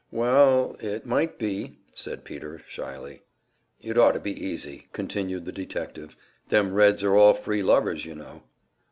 [0.09, 3.21] "Well it might be" said Peter, shyly.
[3.83, 6.15] "It ought to be easy," continued the detective.
[6.49, 8.41] "Them Reds are all free lovers, you know."